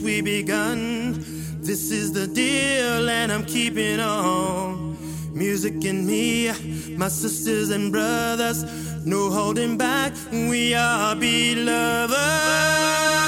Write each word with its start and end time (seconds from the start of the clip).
we 0.00 0.20
begun. 0.20 1.24
This 1.60 1.90
is 1.90 2.12
the 2.12 2.26
deal, 2.26 3.08
and 3.08 3.32
I'm 3.32 3.44
keeping 3.44 3.98
on. 3.98 4.96
Music 5.32 5.84
and 5.84 6.06
me, 6.06 6.52
my 6.96 7.08
sisters 7.08 7.70
and 7.70 7.90
brothers, 7.90 8.64
no 9.04 9.30
holding 9.30 9.76
back. 9.76 10.12
We 10.32 10.74
are 10.74 11.16
beloved. 11.16 13.19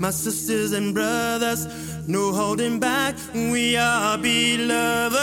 My 0.00 0.10
sisters 0.10 0.72
and 0.72 0.94
brothers, 0.94 1.66
no 2.06 2.32
holding 2.32 2.78
back. 2.78 3.14
We 3.34 3.76
are 3.76 4.18
beloved. 4.18 5.16